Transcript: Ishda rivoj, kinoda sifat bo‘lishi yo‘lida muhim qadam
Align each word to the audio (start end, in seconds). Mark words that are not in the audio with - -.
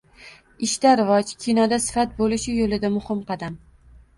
Ishda 0.67 0.93
rivoj, 0.99 1.33
kinoda 1.45 1.79
sifat 1.89 2.17
bo‘lishi 2.23 2.57
yo‘lida 2.61 2.93
muhim 2.99 3.25
qadam 3.31 3.63